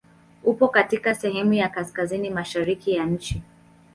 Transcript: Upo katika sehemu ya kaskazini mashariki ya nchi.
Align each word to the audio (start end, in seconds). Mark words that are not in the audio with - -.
Upo 0.43 0.67
katika 0.67 1.15
sehemu 1.15 1.53
ya 1.53 1.69
kaskazini 1.69 2.29
mashariki 2.29 2.91
ya 2.95 3.05
nchi. 3.05 3.41